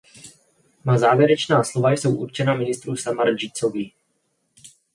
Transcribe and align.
Má 0.85 0.97
závěrečná 0.97 1.63
slova 1.63 1.91
jsou 1.91 2.15
určena 2.15 2.55
ministru 2.55 2.95
Samardžićovi. 2.95 3.91